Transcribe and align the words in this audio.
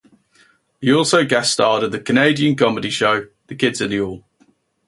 He 0.79 0.91
also 0.91 1.23
guest-starred 1.23 1.83
on 1.83 1.91
the 1.91 1.99
Canadian 1.99 2.55
comedy 2.55 2.89
show 2.89 3.27
"The 3.45 3.55
Kids 3.55 3.81
in 3.81 3.91
the 3.91 3.97
Hall". 3.99 4.25